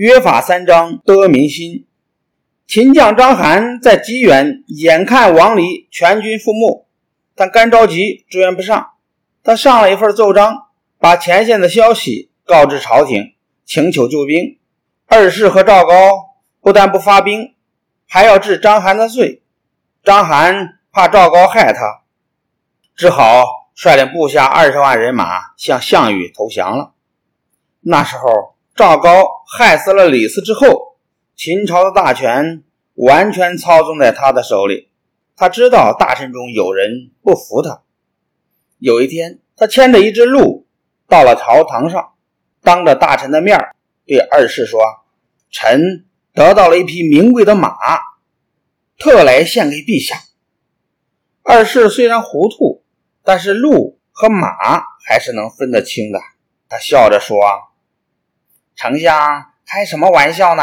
[0.00, 1.86] 约法三章，得民心。
[2.66, 6.86] 秦将章邯在济远，眼看王离全军覆没，
[7.34, 8.92] 但干着急，支援不上。
[9.44, 10.68] 他上了一份奏章，
[10.98, 13.34] 把前线的消息告知朝廷，
[13.66, 14.58] 请求救兵。
[15.04, 15.94] 二世和赵高
[16.62, 17.54] 不但不发兵，
[18.08, 19.42] 还要治章邯的罪。
[20.02, 22.04] 章邯怕赵高害他，
[22.96, 23.44] 只好
[23.74, 26.94] 率领部下二十万人马向项羽投降了。
[27.80, 30.96] 那时候，赵高害死了李斯之后，
[31.34, 32.62] 秦朝的大权
[32.94, 34.90] 完全操纵在他的手里。
[35.36, 37.82] 他知道大臣中有人不服他。
[38.78, 40.66] 有一天，他牵着一只鹿
[41.08, 42.12] 到了朝堂上，
[42.62, 43.58] 当着大臣的面
[44.06, 44.80] 对二世说。
[45.52, 47.74] 臣得到了一匹名贵的马，
[48.98, 50.16] 特来献给陛下。
[51.42, 52.84] 二世虽然糊涂，
[53.24, 54.46] 但是鹿和马
[55.04, 56.20] 还是能分得清的。
[56.68, 57.36] 他笑着说
[58.82, 60.62] ：“丞相开什么玩笑呢？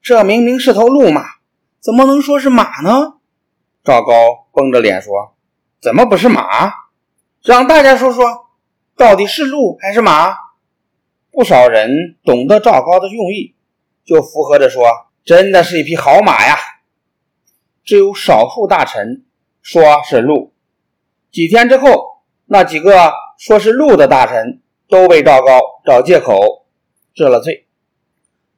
[0.00, 1.22] 这明明是头鹿马，
[1.80, 3.18] 怎么能说是马呢？”
[3.84, 5.36] 赵高绷着脸说
[5.78, 6.72] ：“怎么不是马？
[7.42, 8.46] 让大家说说，
[8.96, 10.34] 到底是鹿还是马？”
[11.30, 13.54] 不少人懂得赵高的用意。
[14.06, 14.88] 就附和着说
[15.22, 16.56] ：“真的是一匹好马呀！”
[17.84, 19.26] 只有少数大臣
[19.60, 20.54] 说是鹿。
[21.30, 26.61] 几天之后，那几个说是鹿的大臣都被赵高找借口
[27.14, 27.66] 治了罪。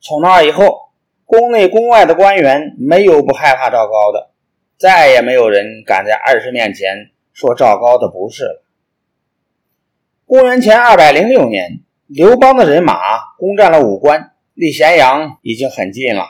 [0.00, 0.90] 从那以后，
[1.24, 4.30] 宫内宫外的官员没有不害怕赵高的，
[4.76, 8.64] 再也没有人敢在二世面前说赵高的不是了。
[10.26, 12.98] 公元前二百零六年，刘邦的人马
[13.38, 14.32] 攻占了武关。
[14.54, 16.26] 离咸阳已经很近了，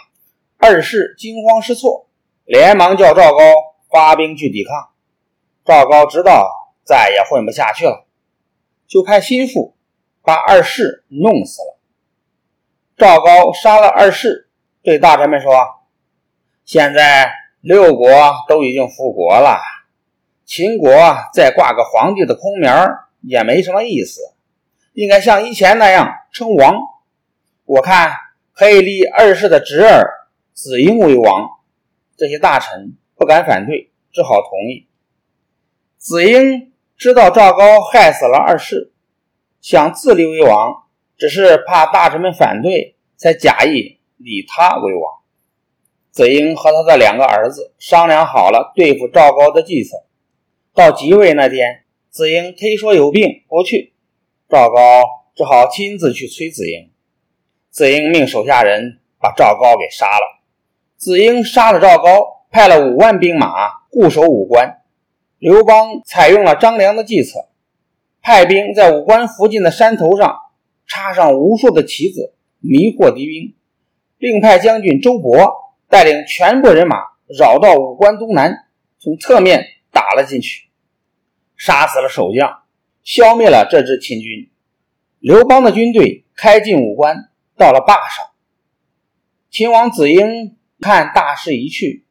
[0.56, 2.06] 二世惊慌失措，
[2.46, 3.38] 连忙叫赵高
[3.90, 4.88] 发兵去抵抗。
[5.62, 6.48] 赵高知道
[6.84, 8.06] 再也混不下去了，
[8.86, 9.76] 就派心腹
[10.22, 11.73] 把二世弄死了。
[12.96, 14.48] 赵高杀了二世，
[14.82, 15.52] 对大臣们说
[16.64, 18.08] ：“现在六国
[18.48, 19.58] 都已经复国了，
[20.44, 20.90] 秦国
[21.32, 22.70] 再挂个皇帝的空名
[23.20, 24.20] 也没什么意思，
[24.92, 26.76] 应该像以前那样称王。”
[27.66, 28.12] 我看
[28.52, 30.04] 可以立二世的侄儿
[30.52, 31.48] 子婴为王，
[32.14, 34.86] 这些大臣不敢反对，只好同意。
[35.96, 38.92] 子婴知道赵高害死了二世，
[39.62, 40.84] 想自立为王，
[41.16, 45.20] 只是怕大臣们反对，才假意立他为王。
[46.10, 50.04] 子婴和他的两个儿子商量好了对付赵高的计策。
[50.72, 53.94] 到即位那天，子婴推说有病不去，
[54.48, 55.02] 赵高
[55.34, 56.90] 只好亲自去催子婴。
[57.70, 60.42] 子婴命手下人把赵高给杀了。
[60.96, 64.82] 子婴杀了赵高，派了五万兵马固守武关。
[65.38, 67.48] 刘邦采用了张良的计策，
[68.22, 70.38] 派兵在武关附近的山头上
[70.86, 73.54] 插上无数的旗子，迷惑敌兵，
[74.18, 75.52] 并派将军周勃
[75.88, 76.96] 带领全部人马
[77.38, 78.66] 绕到武关东南，
[78.98, 80.68] 从侧面打了进去，
[81.56, 82.62] 杀死了守将，
[83.02, 84.50] 消灭了这支秦军。
[85.18, 87.30] 刘邦的军队开进武关。
[87.56, 88.30] 到了坝上，
[89.48, 92.04] 秦王子婴看大势已去，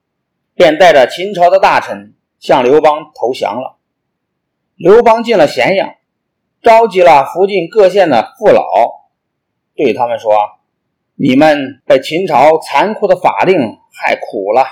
[0.55, 3.77] 便带着秦朝的大臣向刘邦投降了。
[4.75, 5.95] 刘邦进了咸阳，
[6.63, 8.63] 召集了附近各县的父老，
[9.75, 10.31] 对他们说
[11.15, 13.59] ：“你们被秦朝残酷的法令
[13.91, 14.65] 害苦了。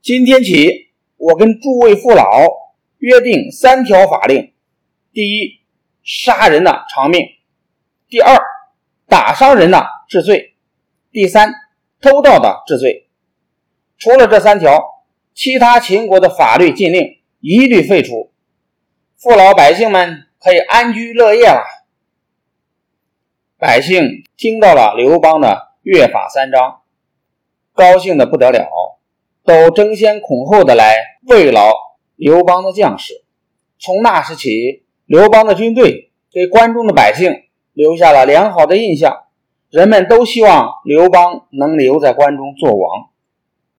[0.00, 2.24] 今天起，我跟诸位父老
[2.98, 4.52] 约定三条法令：
[5.12, 5.58] 第一，
[6.04, 7.20] 杀人的偿命；
[8.08, 8.40] 第二，
[9.08, 10.54] 打伤人的治罪，
[11.10, 11.52] 第三，
[12.00, 13.08] 偷盗的治罪。
[13.98, 14.80] 除了这三条，
[15.34, 18.30] 其他秦国的法律禁令一律废除，
[19.16, 21.64] 父老百姓们可以安居乐业了。
[23.58, 26.82] 百姓听到了刘邦的约法三章，
[27.74, 28.96] 高兴的不得了，
[29.42, 31.72] 都争先恐后的来慰劳
[32.14, 33.24] 刘邦的将士。
[33.80, 37.42] 从那时起，刘邦的军队给关中的百姓。
[37.72, 39.24] 留下了良好的印象，
[39.68, 43.10] 人们都希望刘邦能留在关中做王。